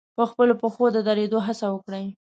په 0.17 0.23
خپلو 0.29 0.53
پښو 0.61 0.85
د 0.95 0.97
درېدو 1.07 1.39
هڅه 1.47 1.67
وکړي. 1.73 2.05